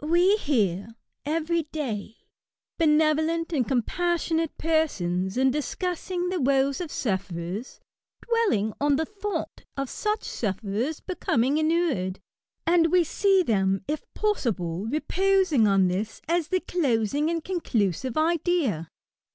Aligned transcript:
We 0.00 0.38
hear, 0.38 0.94
every 1.26 1.64
day, 1.64 2.16
benevolent 2.78 3.52
and 3.52 3.68
compas 3.68 4.22
sionate 4.26 4.56
persons, 4.56 5.36
in 5.36 5.50
discussing 5.50 6.30
the 6.30 6.40
woes 6.40 6.80
of 6.80 6.88
sufferers^ 6.88 7.80
dwelling 8.26 8.72
on 8.80 8.96
the 8.96 9.04
thought 9.04 9.62
of 9.76 9.90
such 9.90 10.24
sufferers 10.24 11.00
becoming 11.00 11.58
inured; 11.58 12.18
and 12.66 12.90
we 12.90 13.04
see 13.04 13.42
them, 13.42 13.84
if 13.86 14.00
possible, 14.14 14.86
reposing 14.86 15.68
on 15.68 15.88
this 15.88 16.22
as 16.28 16.48
the 16.48 16.60
closing 16.60 17.28
and 17.28 17.44
conclusive 17.44 18.16
idea. 18.16 18.88